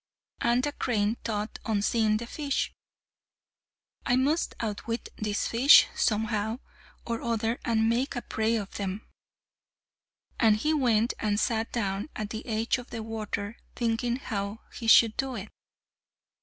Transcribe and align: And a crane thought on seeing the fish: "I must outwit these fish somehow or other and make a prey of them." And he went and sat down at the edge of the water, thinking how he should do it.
And 0.39 0.65
a 0.65 0.71
crane 0.71 1.17
thought 1.23 1.59
on 1.63 1.83
seeing 1.83 2.17
the 2.17 2.25
fish: 2.25 2.73
"I 4.03 4.15
must 4.15 4.55
outwit 4.59 5.09
these 5.15 5.47
fish 5.47 5.85
somehow 5.95 6.57
or 7.05 7.21
other 7.21 7.59
and 7.65 7.87
make 7.87 8.15
a 8.15 8.23
prey 8.23 8.55
of 8.55 8.73
them." 8.77 9.05
And 10.39 10.57
he 10.57 10.73
went 10.73 11.13
and 11.19 11.39
sat 11.39 11.71
down 11.71 12.09
at 12.15 12.31
the 12.31 12.43
edge 12.47 12.79
of 12.79 12.89
the 12.89 13.03
water, 13.03 13.57
thinking 13.75 14.15
how 14.15 14.61
he 14.73 14.87
should 14.87 15.15
do 15.17 15.35
it. 15.35 15.49